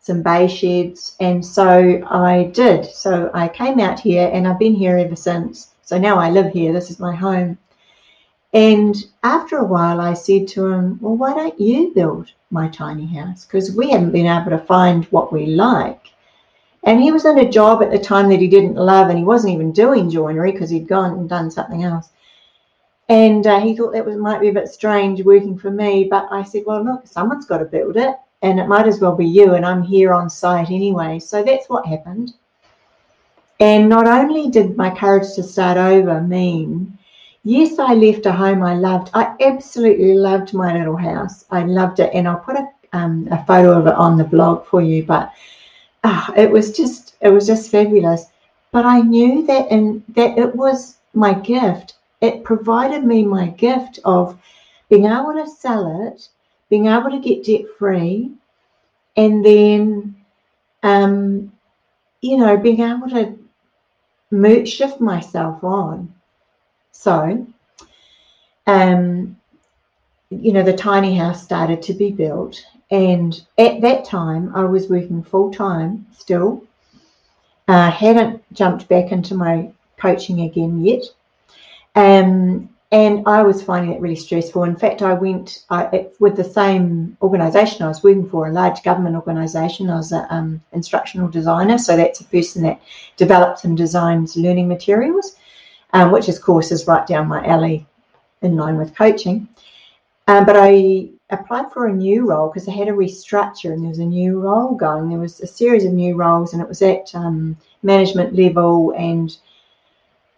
some 0.00 0.22
bay 0.22 0.48
sheds. 0.48 1.16
And 1.20 1.44
so 1.44 2.02
I 2.08 2.50
did. 2.54 2.86
So 2.86 3.30
I 3.34 3.48
came 3.48 3.78
out 3.80 4.00
here 4.00 4.30
and 4.32 4.48
I've 4.48 4.58
been 4.58 4.74
here 4.74 4.96
ever 4.96 5.16
since. 5.16 5.74
So 5.82 5.98
now 5.98 6.18
I 6.18 6.30
live 6.30 6.52
here. 6.52 6.72
This 6.72 6.90
is 6.90 6.98
my 6.98 7.14
home. 7.14 7.58
And 8.52 8.96
after 9.22 9.58
a 9.58 9.64
while, 9.64 10.00
I 10.00 10.14
said 10.14 10.48
to 10.48 10.66
him, 10.66 10.98
Well, 11.02 11.16
why 11.16 11.34
don't 11.34 11.60
you 11.60 11.92
build 11.94 12.30
my 12.50 12.68
tiny 12.68 13.06
house? 13.06 13.44
Because 13.44 13.76
we 13.76 13.90
haven't 13.90 14.12
been 14.12 14.26
able 14.26 14.50
to 14.50 14.64
find 14.64 15.04
what 15.06 15.32
we 15.32 15.46
like. 15.46 16.00
And 16.84 17.02
he 17.02 17.12
was 17.12 17.26
in 17.26 17.38
a 17.38 17.50
job 17.50 17.82
at 17.82 17.90
the 17.90 17.98
time 17.98 18.28
that 18.30 18.40
he 18.40 18.46
didn't 18.46 18.76
love, 18.76 19.08
and 19.08 19.18
he 19.18 19.24
wasn't 19.24 19.52
even 19.52 19.72
doing 19.72 20.08
joinery 20.08 20.52
because 20.52 20.70
he'd 20.70 20.88
gone 20.88 21.18
and 21.18 21.28
done 21.28 21.50
something 21.50 21.82
else. 21.82 22.08
And 23.08 23.46
uh, 23.46 23.60
he 23.60 23.76
thought 23.76 23.92
that 23.92 24.04
was 24.04 24.16
might 24.16 24.40
be 24.40 24.48
a 24.48 24.52
bit 24.52 24.68
strange 24.68 25.22
working 25.22 25.56
for 25.56 25.70
me. 25.70 26.04
But 26.04 26.28
I 26.30 26.42
said, 26.42 26.64
Well, 26.66 26.84
look, 26.84 27.06
someone's 27.06 27.46
got 27.46 27.58
to 27.58 27.64
build 27.64 27.96
it, 27.96 28.16
and 28.42 28.58
it 28.58 28.66
might 28.66 28.88
as 28.88 29.00
well 29.00 29.14
be 29.14 29.26
you, 29.26 29.54
and 29.54 29.64
I'm 29.64 29.82
here 29.82 30.12
on 30.12 30.28
site 30.28 30.70
anyway. 30.70 31.18
So 31.18 31.42
that's 31.42 31.68
what 31.68 31.86
happened. 31.86 32.34
And 33.60 33.88
not 33.88 34.06
only 34.06 34.50
did 34.50 34.76
my 34.76 34.94
courage 34.94 35.34
to 35.34 35.42
start 35.42 35.78
over 35.78 36.20
mean 36.20 36.98
Yes, 37.48 37.78
I 37.78 37.94
left 37.94 38.26
a 38.26 38.32
home 38.32 38.64
I 38.64 38.74
loved. 38.74 39.10
I 39.14 39.36
absolutely 39.40 40.14
loved 40.14 40.52
my 40.52 40.76
little 40.76 40.96
house. 40.96 41.44
I 41.52 41.62
loved 41.62 42.00
it, 42.00 42.10
and 42.12 42.26
I'll 42.26 42.40
put 42.40 42.56
a, 42.56 42.68
um, 42.92 43.28
a 43.30 43.44
photo 43.44 43.78
of 43.78 43.86
it 43.86 43.94
on 43.94 44.18
the 44.18 44.24
blog 44.24 44.66
for 44.66 44.82
you. 44.82 45.04
But 45.04 45.32
uh, 46.02 46.32
it 46.36 46.50
was 46.50 46.72
just 46.72 47.14
it 47.20 47.28
was 47.28 47.46
just 47.46 47.70
fabulous. 47.70 48.24
But 48.72 48.84
I 48.84 48.98
knew 49.00 49.46
that 49.46 49.70
and 49.70 50.02
that 50.16 50.36
it 50.36 50.56
was 50.56 50.96
my 51.14 51.34
gift. 51.34 51.95
It 52.20 52.44
provided 52.44 53.04
me 53.04 53.24
my 53.24 53.48
gift 53.48 53.98
of 54.04 54.38
being 54.88 55.06
able 55.06 55.34
to 55.34 55.46
sell 55.46 56.06
it, 56.06 56.28
being 56.68 56.86
able 56.86 57.10
to 57.10 57.20
get 57.20 57.44
debt 57.44 57.66
free, 57.78 58.32
and 59.16 59.44
then 59.44 60.16
um, 60.82 61.52
you 62.20 62.36
know 62.36 62.56
being 62.56 62.80
able 62.80 63.08
to 63.10 63.38
move, 64.30 64.68
shift 64.68 65.00
myself 65.00 65.62
on 65.62 66.12
so, 66.96 67.46
um, 68.66 69.36
you 70.30 70.52
know, 70.52 70.62
the 70.62 70.76
tiny 70.76 71.14
house 71.14 71.42
started 71.42 71.82
to 71.82 71.94
be 71.94 72.10
built. 72.10 72.64
And 72.90 73.40
at 73.58 73.80
that 73.82 74.04
time, 74.06 74.50
I 74.56 74.64
was 74.64 74.88
working 74.88 75.22
full 75.22 75.52
time 75.52 76.06
still. 76.16 76.64
Uh, 77.68 77.90
hadn't 77.90 78.42
jumped 78.54 78.88
back 78.88 79.12
into 79.12 79.34
my 79.34 79.70
coaching 79.98 80.40
again 80.40 80.84
yet. 80.84 81.04
Um, 81.96 82.70
and 82.92 83.26
I 83.26 83.42
was 83.42 83.64
finding 83.64 83.92
it 83.92 84.00
really 84.00 84.14
stressful. 84.14 84.62
In 84.62 84.76
fact, 84.76 85.02
I 85.02 85.12
went 85.12 85.64
I, 85.70 86.06
with 86.20 86.36
the 86.36 86.44
same 86.44 87.16
organisation 87.20 87.82
I 87.82 87.88
was 87.88 88.04
working 88.04 88.28
for, 88.28 88.46
a 88.46 88.52
large 88.52 88.84
government 88.84 89.16
organisation. 89.16 89.90
I 89.90 89.96
was 89.96 90.12
an 90.12 90.26
um, 90.30 90.62
instructional 90.72 91.28
designer, 91.28 91.78
so 91.78 91.96
that's 91.96 92.20
a 92.20 92.24
person 92.24 92.62
that 92.62 92.80
develops 93.16 93.64
and 93.64 93.76
designs 93.76 94.36
learning 94.36 94.68
materials 94.68 95.36
um, 95.92 96.12
which 96.12 96.28
of 96.28 96.40
course 96.40 96.70
is 96.70 96.86
right 96.86 97.06
down 97.06 97.26
my 97.28 97.44
alley 97.46 97.86
in 98.42 98.56
line 98.56 98.76
with 98.76 98.94
coaching. 98.94 99.48
Um, 100.28 100.44
but 100.44 100.56
I 100.56 101.08
applied 101.30 101.72
for 101.72 101.86
a 101.86 101.92
new 101.92 102.28
role 102.28 102.48
because 102.48 102.68
I 102.68 102.72
had 102.72 102.88
a 102.88 102.92
restructure 102.92 103.72
and 103.72 103.82
there 103.82 103.88
was 103.88 104.00
a 104.00 104.04
new 104.04 104.40
role 104.40 104.74
going. 104.74 105.08
There 105.08 105.18
was 105.18 105.40
a 105.40 105.46
series 105.46 105.84
of 105.84 105.92
new 105.92 106.16
roles 106.16 106.52
and 106.52 106.60
it 106.60 106.68
was 106.68 106.82
at 106.82 107.14
um, 107.14 107.56
management 107.82 108.34
level 108.34 108.92
and 108.96 109.36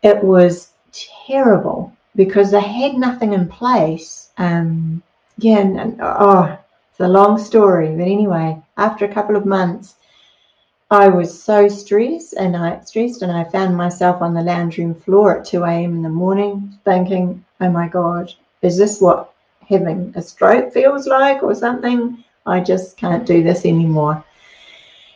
it 0.03 0.23
was 0.23 0.71
terrible 0.93 1.93
because 2.17 2.51
they 2.51 2.61
had 2.61 2.95
nothing 2.95 3.33
in 3.33 3.49
place. 3.49 4.31
Um, 4.39 5.03
yeah, 5.39 5.59
and, 5.59 5.79
and, 5.79 6.01
oh, 6.01 6.59
it's 6.91 7.01
a 7.01 7.09
long 7.09 7.39
story, 7.39 7.95
but 7.97 8.03
anyway, 8.03 8.61
after 8.77 9.05
a 9.05 9.13
couple 9.15 9.37
of 9.37 9.47
months, 9.47 9.95
I 10.91 11.09
was 11.09 11.43
so 11.43 11.69
stressed 11.69 12.33
and 12.33 12.57
I 12.57 12.81
stressed 12.81 13.23
and 13.23 13.31
I 13.31 13.45
found 13.45 13.77
myself 13.77 14.23
on 14.23 14.33
the 14.33 14.43
lounge 14.43 14.79
room 14.79 14.95
floor 14.95 15.39
at 15.39 15.45
2 15.45 15.63
a.m. 15.65 15.97
in 15.97 16.03
the 16.03 16.09
morning 16.09 16.79
thinking, 16.85 17.45
oh 17.61 17.71
my 17.71 17.89
God, 17.89 18.33
is 18.63 18.79
this 18.79 19.01
what 19.01 19.33
having 19.69 20.13
a 20.17 20.23
stroke 20.23 20.73
feels 20.73 21.07
like 21.07 21.43
or 21.43 21.55
something? 21.55 22.25
I 22.47 22.61
just 22.61 22.97
can't 22.97 23.27
do 23.27 23.43
this 23.43 23.67
anymore. 23.67 24.25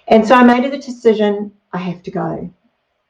And 0.08 0.26
so 0.26 0.34
I 0.34 0.44
made 0.44 0.70
the 0.70 0.76
decision 0.76 1.52
I 1.72 1.78
have 1.78 2.02
to 2.02 2.10
go 2.10 2.52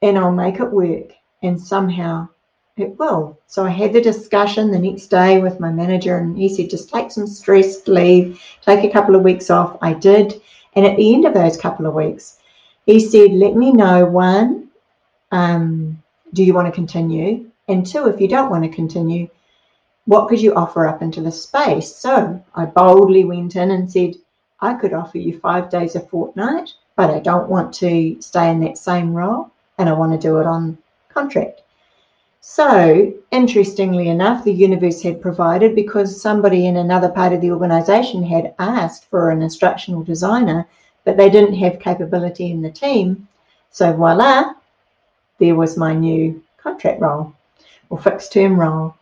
and 0.03 0.19
I'll 0.19 0.31
make 0.31 0.61
it 0.61 0.71
work. 0.71 1.13
And 1.43 1.61
somehow 1.61 2.29
it 2.77 2.99
will. 2.99 3.39
So 3.47 3.65
I 3.65 3.71
had 3.71 3.93
the 3.93 4.01
discussion 4.01 4.71
the 4.71 4.79
next 4.79 5.07
day 5.07 5.41
with 5.41 5.61
my 5.61 5.71
manager 5.71 6.19
and 6.19 6.37
he 6.37 6.49
said, 6.49 6.71
just 6.71 6.89
take 6.89 7.11
some 7.11 7.27
stress 7.27 7.87
leave, 7.87 8.43
take 8.63 8.85
a 8.85 8.93
couple 8.93 9.15
of 9.15 9.23
weeks 9.23 9.51
off. 9.51 9.77
I 9.83 9.93
did. 9.93 10.41
And 10.75 10.87
at 10.87 10.97
the 10.97 11.15
end 11.15 11.27
of 11.27 11.35
those 11.35 11.57
couple 11.57 11.87
of 11.87 11.95
weeks, 11.95 12.39
he 12.87 12.99
said, 12.99 13.33
let 13.33 13.55
me 13.55 13.73
know 13.73 14.07
one, 14.07 14.69
um, 15.31 16.03
do 16.33 16.43
you 16.43 16.55
want 16.55 16.67
to 16.67 16.73
continue? 16.73 17.51
And 17.69 17.87
two, 17.87 18.09
if 18.09 18.21
you 18.21 18.29
don't 18.29 18.51
want 18.51 18.65
to 18.65 18.71
continue, 18.71 19.29
what 20.07 20.29
could 20.29 20.41
you 20.41 20.55
offer 20.55 20.87
up 20.87 21.03
into 21.03 21.21
the 21.21 21.31
space? 21.31 21.95
So 21.95 22.43
I 22.55 22.65
boldly 22.65 23.25
went 23.25 23.55
in 23.55 23.71
and 23.71 23.91
said, 23.91 24.15
I 24.61 24.75
could 24.75 24.95
offer 24.95 25.19
you 25.19 25.39
five 25.39 25.71
days 25.71 25.95
a 25.95 26.01
fortnight, 26.01 26.73
but 26.97 27.11
I 27.11 27.21
don't 27.21 27.49
want 27.49 27.75
to 27.75 28.21
stay 28.21 28.51
in 28.51 28.61
that 28.61 28.79
same 28.79 29.13
role 29.13 29.51
and 29.79 29.89
I 29.89 29.93
want 29.93 30.13
to 30.13 30.19
do 30.19 30.39
it 30.39 30.47
on 30.47 30.79
contract. 31.09 31.62
So, 32.45 33.15
interestingly 33.31 34.09
enough, 34.09 34.45
the 34.45 34.53
universe 34.53 35.01
had 35.01 35.23
provided 35.23 35.75
because 35.75 36.21
somebody 36.21 36.67
in 36.67 36.77
another 36.77 37.09
part 37.09 37.33
of 37.33 37.41
the 37.41 37.53
organization 37.53 38.23
had 38.23 38.55
asked 38.59 39.07
for 39.07 39.31
an 39.31 39.43
instructional 39.43 40.03
designer 40.03 40.67
but 41.05 41.17
they 41.17 41.31
didn't 41.31 41.55
have 41.55 41.81
capability 41.81 42.51
in 42.51 42.63
the 42.63 42.71
team. 42.71 43.29
So 43.71 43.93
voila, 43.93 44.55
there 45.39 45.55
was 45.55 45.77
my 45.77 45.95
new 45.95 46.43
contract 46.57 47.01
role 47.01 47.35
or 47.91 47.99
fixed 47.99 48.33
term 48.33 48.59
role. 48.59 48.95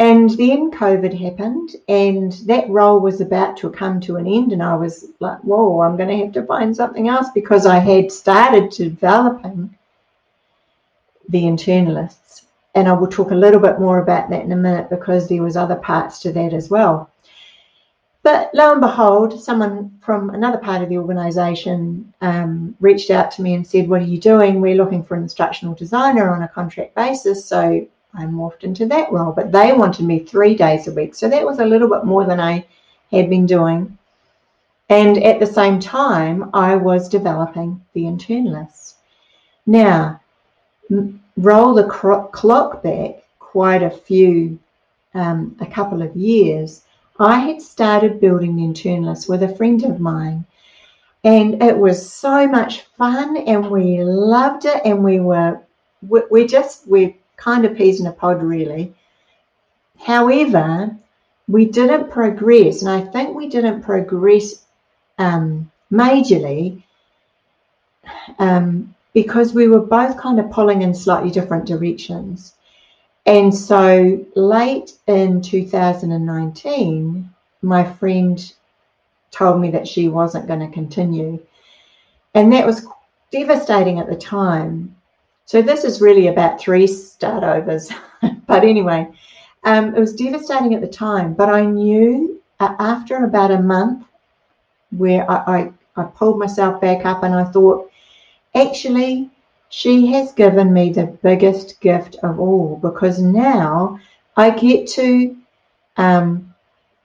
And 0.00 0.30
then 0.30 0.70
COVID 0.70 1.18
happened, 1.18 1.74
and 1.88 2.30
that 2.46 2.70
role 2.70 3.00
was 3.00 3.20
about 3.20 3.56
to 3.56 3.70
come 3.70 4.00
to 4.02 4.14
an 4.14 4.28
end. 4.28 4.52
And 4.52 4.62
I 4.62 4.76
was 4.76 5.06
like, 5.18 5.40
whoa, 5.40 5.80
I'm 5.80 5.96
going 5.96 6.08
to 6.08 6.24
have 6.24 6.32
to 6.34 6.46
find 6.46 6.76
something 6.76 7.08
else 7.08 7.28
because 7.34 7.66
I 7.66 7.80
had 7.80 8.12
started 8.12 8.70
developing 8.70 9.76
the 11.28 11.42
internalists. 11.42 12.44
And 12.78 12.86
I 12.86 12.92
will 12.92 13.08
talk 13.08 13.32
a 13.32 13.34
little 13.34 13.58
bit 13.58 13.80
more 13.80 13.98
about 13.98 14.30
that 14.30 14.44
in 14.44 14.52
a 14.52 14.56
minute 14.56 14.88
because 14.88 15.28
there 15.28 15.42
was 15.42 15.56
other 15.56 15.74
parts 15.74 16.20
to 16.20 16.30
that 16.30 16.52
as 16.52 16.70
well. 16.70 17.10
But 18.22 18.50
lo 18.54 18.70
and 18.70 18.80
behold, 18.80 19.42
someone 19.42 19.98
from 20.00 20.30
another 20.30 20.58
part 20.58 20.82
of 20.82 20.88
the 20.88 20.98
organisation 20.98 22.14
um, 22.20 22.76
reached 22.78 23.10
out 23.10 23.32
to 23.32 23.42
me 23.42 23.54
and 23.54 23.66
said, 23.66 23.88
What 23.88 24.02
are 24.02 24.04
you 24.04 24.20
doing? 24.20 24.60
We're 24.60 24.76
looking 24.76 25.02
for 25.02 25.16
an 25.16 25.24
instructional 25.24 25.74
designer 25.74 26.32
on 26.32 26.44
a 26.44 26.48
contract 26.48 26.94
basis. 26.94 27.44
So 27.44 27.84
I 28.14 28.24
morphed 28.26 28.62
into 28.62 28.86
that 28.86 29.10
role. 29.10 29.32
But 29.32 29.50
they 29.50 29.72
wanted 29.72 30.06
me 30.06 30.20
three 30.20 30.54
days 30.54 30.86
a 30.86 30.92
week. 30.92 31.16
So 31.16 31.28
that 31.28 31.44
was 31.44 31.58
a 31.58 31.66
little 31.66 31.88
bit 31.88 32.04
more 32.04 32.24
than 32.24 32.38
I 32.38 32.64
had 33.10 33.28
been 33.28 33.46
doing. 33.46 33.98
And 34.88 35.20
at 35.24 35.40
the 35.40 35.46
same 35.46 35.80
time, 35.80 36.48
I 36.54 36.76
was 36.76 37.08
developing 37.08 37.84
the 37.94 38.04
internalists. 38.04 38.94
Now, 39.66 40.20
roll 41.36 41.74
the 41.74 41.84
clock 41.84 42.82
back 42.82 43.22
quite 43.38 43.82
a 43.82 43.90
few, 43.90 44.58
um, 45.14 45.56
a 45.60 45.66
couple 45.66 46.02
of 46.02 46.14
years. 46.16 46.82
I 47.18 47.38
had 47.38 47.60
started 47.60 48.20
building 48.20 48.56
the 48.56 48.62
internalists 48.62 49.28
with 49.28 49.42
a 49.42 49.54
friend 49.56 49.82
of 49.84 50.00
mine, 50.00 50.44
and 51.24 51.62
it 51.62 51.76
was 51.76 52.12
so 52.12 52.46
much 52.46 52.82
fun, 52.96 53.36
and 53.36 53.70
we 53.70 54.02
loved 54.02 54.64
it, 54.66 54.80
and 54.84 55.02
we 55.02 55.20
were, 55.20 55.60
we, 56.06 56.22
we 56.30 56.46
just, 56.46 56.86
we're 56.86 57.14
kind 57.36 57.64
of 57.64 57.76
peas 57.76 58.00
in 58.00 58.06
a 58.06 58.12
pod, 58.12 58.42
really. 58.42 58.94
However, 59.98 60.96
we 61.48 61.64
didn't 61.64 62.10
progress, 62.10 62.82
and 62.82 62.90
I 62.90 63.00
think 63.00 63.34
we 63.34 63.48
didn't 63.48 63.82
progress 63.82 64.64
um, 65.18 65.70
majorly 65.90 66.82
um, 68.38 68.94
because 69.14 69.54
we 69.54 69.68
were 69.68 69.80
both 69.80 70.16
kind 70.18 70.38
of 70.38 70.50
pulling 70.50 70.82
in 70.82 70.94
slightly 70.94 71.30
different 71.30 71.66
directions. 71.66 72.54
And 73.26 73.54
so 73.54 74.24
late 74.36 74.92
in 75.06 75.42
2019, 75.42 77.30
my 77.62 77.84
friend 77.84 78.54
told 79.30 79.60
me 79.60 79.70
that 79.70 79.86
she 79.86 80.08
wasn't 80.08 80.46
going 80.46 80.60
to 80.60 80.72
continue. 80.72 81.38
And 82.34 82.52
that 82.52 82.66
was 82.66 82.86
devastating 83.30 83.98
at 83.98 84.08
the 84.08 84.16
time. 84.16 84.96
So 85.44 85.62
this 85.62 85.84
is 85.84 86.00
really 86.00 86.28
about 86.28 86.60
three 86.60 86.86
start 86.86 87.42
overs. 87.44 87.90
but 88.46 88.64
anyway, 88.64 89.08
um, 89.64 89.94
it 89.94 90.00
was 90.00 90.14
devastating 90.14 90.74
at 90.74 90.80
the 90.80 90.88
time. 90.88 91.34
But 91.34 91.48
I 91.48 91.64
knew 91.64 92.40
uh, 92.60 92.74
after 92.78 93.24
about 93.24 93.50
a 93.50 93.60
month 93.60 94.06
where 94.96 95.30
I, 95.30 95.36
I, 95.36 95.72
I 95.96 96.04
pulled 96.04 96.38
myself 96.38 96.80
back 96.80 97.04
up 97.04 97.22
and 97.22 97.34
I 97.34 97.44
thought, 97.44 97.90
actually, 98.54 99.30
she 99.68 100.06
has 100.08 100.32
given 100.32 100.72
me 100.72 100.90
the 100.90 101.06
biggest 101.06 101.80
gift 101.80 102.16
of 102.22 102.40
all 102.40 102.76
because 102.76 103.20
now 103.20 104.00
I 104.36 104.50
get 104.50 104.88
to 104.90 105.36
um, 105.96 106.54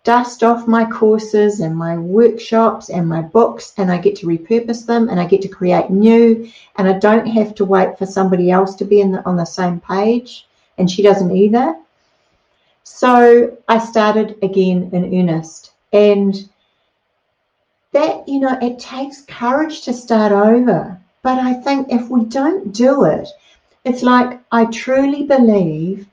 dust 0.03 0.43
off 0.43 0.67
my 0.67 0.85
courses 0.85 1.59
and 1.59 1.75
my 1.75 1.97
workshops 1.97 2.89
and 2.89 3.07
my 3.07 3.21
books 3.21 3.73
and 3.77 3.91
I 3.91 3.97
get 3.97 4.15
to 4.17 4.27
repurpose 4.27 4.85
them 4.85 5.09
and 5.09 5.19
I 5.19 5.25
get 5.25 5.41
to 5.41 5.47
create 5.47 5.89
new 5.89 6.49
and 6.77 6.87
I 6.87 6.99
don't 6.99 7.25
have 7.25 7.55
to 7.55 7.65
wait 7.65 7.97
for 7.97 8.05
somebody 8.05 8.51
else 8.51 8.75
to 8.75 8.85
be 8.85 9.01
the, 9.01 9.25
on 9.25 9.37
the 9.37 9.45
same 9.45 9.79
page 9.79 10.47
and 10.77 10.89
she 10.89 11.01
doesn't 11.01 11.35
either. 11.35 11.75
So 12.83 13.57
I 13.67 13.79
started 13.79 14.37
again 14.43 14.89
in 14.93 15.19
earnest 15.19 15.71
and 15.93 16.49
that, 17.93 18.27
you 18.27 18.39
know, 18.39 18.57
it 18.61 18.79
takes 18.79 19.21
courage 19.21 19.83
to 19.83 19.93
start 19.93 20.31
over. 20.31 20.99
But 21.23 21.39
I 21.39 21.53
think 21.53 21.91
if 21.91 22.09
we 22.09 22.25
don't 22.25 22.71
do 22.71 23.05
it, 23.05 23.27
it's 23.83 24.03
like 24.03 24.39
I 24.51 24.65
truly 24.65 25.23
believe 25.23 26.07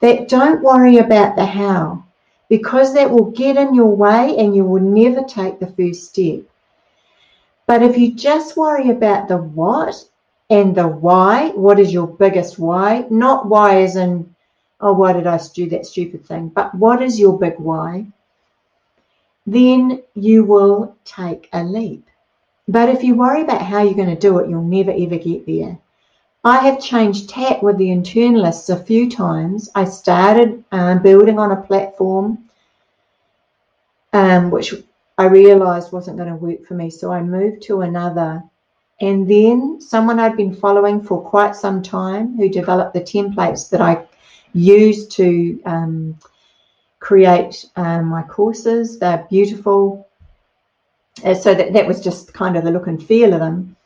that 0.00 0.28
don't 0.28 0.62
worry 0.62 0.98
about 0.98 1.36
the 1.36 1.46
how 1.46 2.04
because 2.48 2.92
that 2.92 3.10
will 3.10 3.30
get 3.30 3.56
in 3.56 3.74
your 3.74 3.96
way 3.96 4.36
and 4.36 4.54
you 4.54 4.64
will 4.64 4.82
never 4.82 5.22
take 5.22 5.58
the 5.58 5.72
first 5.72 6.04
step. 6.10 6.40
But 7.66 7.82
if 7.82 7.96
you 7.96 8.12
just 8.14 8.56
worry 8.56 8.90
about 8.90 9.28
the 9.28 9.38
what 9.38 10.04
and 10.50 10.74
the 10.74 10.86
why, 10.86 11.48
what 11.54 11.80
is 11.80 11.92
your 11.92 12.06
biggest 12.06 12.58
why? 12.58 13.06
Not 13.08 13.46
why 13.46 13.82
as 13.82 13.96
in, 13.96 14.34
oh, 14.80 14.92
why 14.92 15.14
did 15.14 15.26
I 15.26 15.40
do 15.54 15.68
that 15.70 15.86
stupid 15.86 16.26
thing? 16.26 16.48
But 16.48 16.74
what 16.74 17.02
is 17.02 17.18
your 17.18 17.38
big 17.38 17.58
why? 17.58 18.06
then 19.46 20.02
you 20.14 20.44
will 20.44 20.96
take 21.04 21.48
a 21.52 21.62
leap. 21.62 22.08
But 22.68 22.88
if 22.88 23.02
you 23.02 23.14
worry 23.14 23.42
about 23.42 23.62
how 23.62 23.82
you're 23.82 23.94
going 23.94 24.08
to 24.10 24.16
do 24.16 24.38
it, 24.38 24.48
you'll 24.48 24.62
never 24.62 24.90
ever 24.90 25.18
get 25.18 25.46
there. 25.46 25.78
I 26.44 26.58
have 26.58 26.80
changed 26.80 27.28
tack 27.28 27.62
with 27.62 27.76
the 27.76 27.88
internalists 27.88 28.70
a 28.70 28.84
few 28.84 29.10
times. 29.10 29.68
I 29.74 29.84
started 29.84 30.64
um, 30.72 31.02
building 31.02 31.38
on 31.38 31.52
a 31.52 31.62
platform 31.62 32.46
um, 34.16 34.50
which 34.50 34.74
I 35.18 35.26
realized 35.26 35.92
wasn't 35.92 36.16
going 36.16 36.30
to 36.30 36.36
work 36.36 36.66
for 36.66 36.74
me, 36.74 36.90
so 36.90 37.12
I 37.12 37.22
moved 37.22 37.62
to 37.64 37.82
another. 37.82 38.42
And 39.00 39.28
then 39.28 39.80
someone 39.80 40.18
I'd 40.18 40.36
been 40.36 40.54
following 40.54 41.02
for 41.02 41.20
quite 41.20 41.54
some 41.54 41.82
time 41.82 42.36
who 42.36 42.48
developed 42.48 42.94
the 42.94 43.00
templates 43.02 43.68
that 43.70 43.82
I 43.82 44.04
used 44.54 45.10
to 45.12 45.60
um, 45.66 46.18
create 46.98 47.66
um, 47.76 48.06
my 48.06 48.22
courses. 48.22 48.98
They're 48.98 49.26
beautiful. 49.28 50.08
Uh, 51.24 51.34
so 51.34 51.54
that, 51.54 51.72
that 51.72 51.86
was 51.86 52.02
just 52.02 52.32
kind 52.34 52.56
of 52.56 52.64
the 52.64 52.70
look 52.70 52.86
and 52.86 53.02
feel 53.02 53.32
of 53.32 53.40
them. 53.40 53.76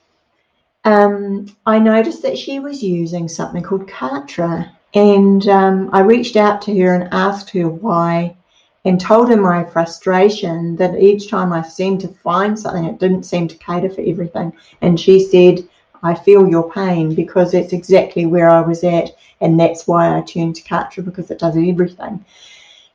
Um, 0.84 1.46
I 1.66 1.78
noticed 1.78 2.22
that 2.22 2.38
she 2.38 2.58
was 2.58 2.82
using 2.82 3.28
something 3.28 3.62
called 3.62 3.86
Kartra. 3.86 4.70
And 4.94 5.46
um, 5.48 5.90
I 5.92 6.00
reached 6.00 6.36
out 6.36 6.62
to 6.62 6.78
her 6.80 6.94
and 6.94 7.08
asked 7.12 7.50
her 7.50 7.68
why 7.68 8.36
and 8.84 9.00
told 9.00 9.28
her 9.28 9.36
my 9.36 9.64
frustration 9.64 10.74
that 10.76 10.98
each 10.98 11.28
time 11.28 11.52
I 11.52 11.62
seemed 11.62 12.00
to 12.00 12.08
find 12.08 12.58
something, 12.58 12.84
it 12.84 12.98
didn't 12.98 13.24
seem 13.24 13.46
to 13.48 13.56
cater 13.58 13.90
for 13.90 14.00
everything. 14.00 14.52
And 14.80 14.98
she 14.98 15.20
said, 15.20 15.68
I 16.02 16.14
feel 16.14 16.48
your 16.48 16.72
pain 16.72 17.14
because 17.14 17.52
it's 17.52 17.74
exactly 17.74 18.24
where 18.24 18.48
I 18.48 18.62
was 18.62 18.82
at. 18.82 19.10
And 19.42 19.60
that's 19.60 19.86
why 19.86 20.16
I 20.16 20.22
turned 20.22 20.56
to 20.56 20.62
Kartra 20.62 21.04
because 21.04 21.30
it 21.30 21.38
does 21.38 21.56
everything. 21.56 22.24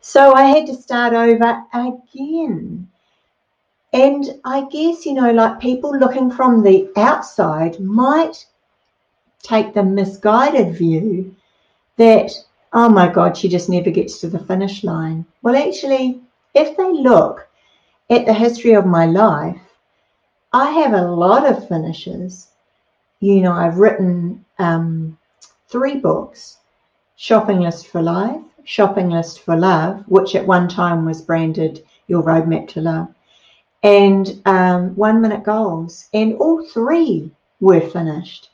So 0.01 0.33
I 0.33 0.43
had 0.43 0.65
to 0.67 0.75
start 0.75 1.13
over 1.13 1.63
again. 1.73 2.89
And 3.95 4.41
I 4.43 4.65
guess, 4.65 5.05
you 5.05 5.13
know, 5.13 5.31
like 5.31 5.61
people 5.61 5.97
looking 5.97 6.29
from 6.29 6.61
the 6.61 6.91
outside 6.97 7.79
might 7.79 8.45
take 9.41 9.73
the 9.73 9.83
misguided 9.83 10.75
view 10.75 11.33
that, 11.95 12.29
oh 12.73 12.89
my 12.89 13.07
God, 13.07 13.37
she 13.37 13.47
just 13.47 13.69
never 13.69 13.89
gets 13.91 14.19
to 14.19 14.27
the 14.27 14.37
finish 14.37 14.83
line. 14.83 15.25
Well, 15.43 15.55
actually, 15.55 16.19
if 16.53 16.75
they 16.75 16.91
look 16.91 17.47
at 18.09 18.25
the 18.25 18.33
history 18.33 18.73
of 18.73 18.85
my 18.85 19.05
life, 19.05 19.61
I 20.51 20.71
have 20.71 20.91
a 20.91 21.01
lot 21.01 21.49
of 21.49 21.69
finishes. 21.69 22.49
You 23.21 23.39
know, 23.39 23.53
I've 23.53 23.77
written 23.77 24.43
um, 24.59 25.17
three 25.69 25.99
books 25.99 26.57
Shopping 27.15 27.61
List 27.61 27.87
for 27.87 28.01
Life, 28.01 28.41
shopping 28.65 29.09
list 29.09 29.39
for 29.39 29.55
love, 29.55 30.03
which 30.07 30.35
at 30.35 30.45
one 30.45 30.67
time 30.67 31.05
was 31.05 31.21
branded 31.21 31.85
Your 32.07 32.23
Roadmap 32.23 32.67
to 32.69 32.81
Love, 32.81 33.14
and 33.85 34.41
um, 34.47 34.95
One 34.95 35.21
Minute 35.21 35.43
Goals. 35.43 36.09
And 36.11 36.33
all 36.37 36.65
three 36.65 37.29
were 37.59 37.81
finished. 37.81 38.49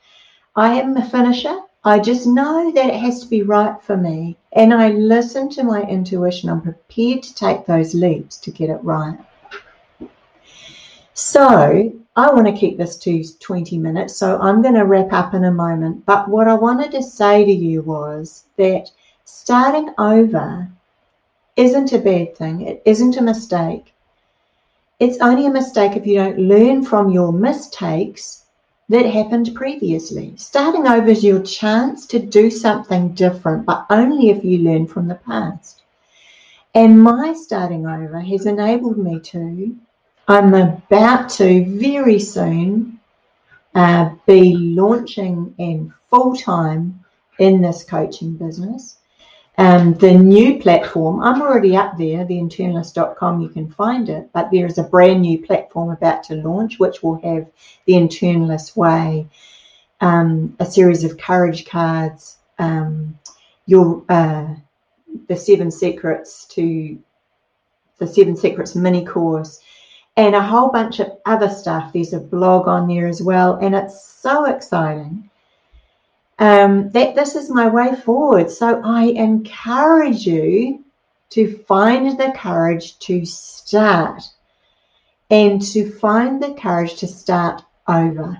I 0.58 0.82
am 0.82 0.98
a 0.98 1.10
finisher. 1.10 1.58
I 1.86 2.00
just 2.00 2.28
know 2.28 2.70
that 2.74 2.88
it 2.88 3.00
has 3.00 3.22
to 3.22 3.30
be 3.30 3.41
right 3.41 3.82
for 3.82 3.96
me. 3.96 4.36
And 4.52 4.74
I 4.74 4.89
listen 4.89 5.50
to 5.52 5.63
my 5.63 5.84
intuition. 5.84 6.50
I'm 6.50 6.60
prepared 6.60 7.24
to 7.24 7.34
take 7.34 7.65
those 7.65 7.96
leaps 7.96 8.36
to 8.41 8.52
get 8.52 8.70
it 8.70 8.84
right. 8.84 9.17
So 11.13 11.94
I 12.17 12.34
want 12.34 12.48
to 12.48 12.54
keep 12.54 12.78
this 12.78 12.98
to 12.98 13.24
20 13.24 13.78
minutes. 13.78 14.17
So 14.17 14.38
I'm 14.38 14.62
going 14.62 14.76
to 14.76 14.86
wrap 14.86 15.13
up 15.13 15.34
in 15.34 15.46
a 15.46 15.52
moment. 15.52 16.06
But 16.06 16.28
what 16.28 16.50
I 16.50 16.56
wanted 16.56 16.91
to 16.91 17.02
say 17.02 17.46
to 17.46 17.52
you 17.54 17.84
was 17.84 18.44
that 18.58 18.91
starting 19.24 19.94
over 19.98 20.67
isn't 21.56 21.94
a 21.94 22.00
bad 22.00 22.36
thing. 22.36 22.63
It 22.63 22.82
isn't 22.84 23.15
a 23.15 23.22
mistake. 23.22 23.94
It's 25.02 25.18
only 25.20 25.48
a 25.48 25.50
mistake 25.50 25.96
if 25.96 26.06
you 26.06 26.14
don't 26.18 26.38
learn 26.38 26.86
from 26.86 27.10
your 27.10 27.34
mistakes 27.34 28.46
that 28.90 29.04
happened 29.04 29.50
previously. 29.56 30.34
Starting 30.38 30.86
over 30.86 31.10
is 31.10 31.24
your 31.24 31.42
chance 31.42 32.06
to 32.06 32.20
do 32.20 32.52
something 32.52 33.16
different, 33.16 33.66
but 33.66 33.88
only 33.90 34.30
if 34.30 34.46
you 34.46 34.60
learn 34.60 34.86
from 34.86 35.08
the 35.08 35.16
past. 35.16 35.82
And 36.76 37.02
my 37.02 37.34
starting 37.34 37.88
over 37.88 38.20
has 38.20 38.46
enabled 38.46 39.00
me 39.00 39.20
to, 39.22 39.76
I'm 40.28 40.54
about 40.54 41.30
to 41.30 41.66
very 41.66 42.20
soon 42.20 43.00
uh, 43.74 44.12
be 44.28 44.54
launching 44.54 45.56
in 45.58 45.92
full 46.12 46.36
time 46.36 47.04
in 47.40 47.60
this 47.60 47.84
coaching 47.84 48.34
business. 48.34 48.98
Um, 49.58 49.94
the 49.96 50.14
new 50.14 50.60
platform, 50.60 51.22
I'm 51.22 51.42
already 51.42 51.76
up 51.76 51.98
there, 51.98 52.26
theinternalist.com, 52.26 53.42
you 53.42 53.50
can 53.50 53.70
find 53.70 54.10
it, 54.10 54.30
but 54.34 54.50
there 54.50 54.66
is 54.66 54.78
a 54.78 54.84
brand 54.84 55.22
new 55.22 55.46
platform 55.46 55.92
about 55.92 56.24
to 56.26 56.36
launch, 56.36 56.80
which 56.80 57.04
will 57.04 57.22
have 57.22 57.48
the 57.86 57.94
internalist 57.94 58.78
way, 58.78 59.28
um, 60.00 60.56
a 60.60 60.66
series 60.66 61.04
of 61.04 61.18
courage 61.18 61.66
cards, 61.66 62.38
um, 62.60 63.20
your 63.66 64.04
uh, 64.10 64.48
the 65.28 65.36
seven 65.36 65.70
secrets 65.70 66.46
to 66.46 66.98
the 67.98 68.08
seven 68.08 68.36
secrets 68.36 68.76
mini 68.76 69.06
course, 69.06 69.60
and 70.16 70.34
a 70.34 70.42
whole 70.42 70.70
bunch 70.70 71.00
of 71.00 71.12
other 71.26 71.50
stuff. 71.50 71.94
There's 71.94 72.14
a 72.14 72.20
blog 72.20 72.68
on 72.68 72.88
there 72.88 73.08
as 73.08 73.22
well, 73.22 73.56
and 73.56 73.76
it's 73.76 74.04
so 74.04 74.46
exciting 74.46 75.30
um, 76.42 76.90
that 76.90 77.16
this 77.16 77.36
is 77.36 77.50
my 77.50 77.68
way 77.70 77.96
forward. 77.96 78.52
So 78.52 78.82
I 78.84 79.04
encourage 79.06 80.28
you 80.28 80.84
to 81.30 81.58
find 81.66 82.20
the 82.20 82.34
courage 82.36 83.00
to 83.00 83.24
start. 83.26 84.24
and 85.30 85.62
to 85.62 85.90
find 85.90 86.44
the 86.44 86.54
courage 86.56 86.96
to 86.96 87.08
start 87.08 87.64
over. 87.88 88.38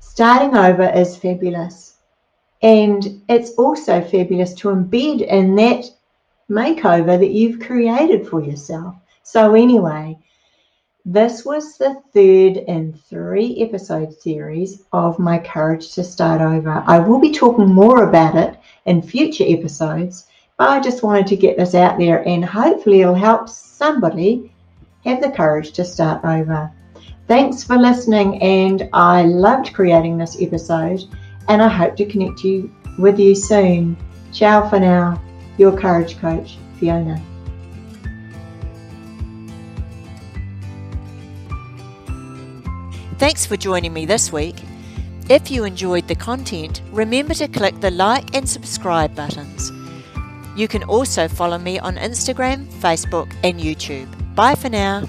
Starting 0.00 0.54
over 0.54 0.86
is 0.90 1.16
fabulous. 1.16 1.96
And 2.60 3.22
it's 3.28 3.52
also 3.52 4.02
fabulous 4.02 4.52
to 4.56 4.68
embed 4.68 5.26
in 5.26 5.54
that 5.56 5.84
makeover 6.50 7.18
that 7.18 7.30
you've 7.30 7.60
created 7.60 8.28
for 8.28 8.42
yourself. 8.42 8.94
So, 9.22 9.54
anyway, 9.54 10.18
this 11.10 11.42
was 11.42 11.78
the 11.78 11.94
third 12.12 12.58
in 12.68 12.92
three 12.92 13.62
episode 13.62 14.12
series 14.12 14.82
of 14.92 15.18
My 15.18 15.38
Courage 15.38 15.94
to 15.94 16.04
Start 16.04 16.42
Over. 16.42 16.84
I 16.86 16.98
will 16.98 17.18
be 17.18 17.32
talking 17.32 17.66
more 17.66 18.06
about 18.06 18.36
it 18.36 18.58
in 18.84 19.00
future 19.00 19.44
episodes, 19.46 20.26
but 20.58 20.68
I 20.68 20.80
just 20.80 21.02
wanted 21.02 21.26
to 21.28 21.36
get 21.36 21.56
this 21.56 21.74
out 21.74 21.98
there 21.98 22.28
and 22.28 22.44
hopefully 22.44 23.00
it'll 23.00 23.14
help 23.14 23.48
somebody 23.48 24.52
have 25.06 25.22
the 25.22 25.30
courage 25.30 25.72
to 25.72 25.84
start 25.84 26.22
over. 26.26 26.70
Thanks 27.26 27.64
for 27.64 27.78
listening, 27.78 28.42
and 28.42 28.90
I 28.92 29.22
loved 29.22 29.72
creating 29.72 30.18
this 30.18 30.36
episode, 30.42 31.04
and 31.48 31.62
I 31.62 31.68
hope 31.68 31.96
to 31.96 32.04
connect 32.04 32.44
you 32.44 32.70
with 32.98 33.18
you 33.18 33.34
soon. 33.34 33.96
Ciao 34.34 34.68
for 34.68 34.78
now, 34.78 35.22
your 35.56 35.74
courage 35.74 36.18
coach, 36.18 36.58
Fiona. 36.78 37.18
Thanks 43.18 43.44
for 43.44 43.56
joining 43.56 43.92
me 43.92 44.06
this 44.06 44.32
week. 44.32 44.54
If 45.28 45.50
you 45.50 45.64
enjoyed 45.64 46.06
the 46.06 46.14
content, 46.14 46.82
remember 46.92 47.34
to 47.34 47.48
click 47.48 47.80
the 47.80 47.90
like 47.90 48.32
and 48.36 48.48
subscribe 48.48 49.12
buttons. 49.16 49.72
You 50.54 50.68
can 50.68 50.84
also 50.84 51.26
follow 51.26 51.58
me 51.58 51.80
on 51.80 51.96
Instagram, 51.96 52.66
Facebook, 52.80 53.34
and 53.42 53.58
YouTube. 53.58 54.06
Bye 54.36 54.54
for 54.54 54.68
now. 54.68 55.02